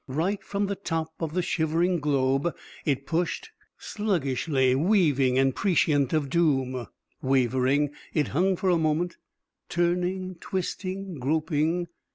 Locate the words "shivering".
1.43-1.99